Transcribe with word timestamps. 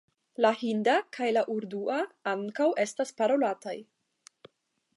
La 0.43 0.49
hinda 0.61 0.95
kaj 1.17 1.27
la 1.35 1.43
urdua 1.55 1.99
ankaŭ 2.31 2.67
estas 2.85 3.13
parolataj. 3.21 3.77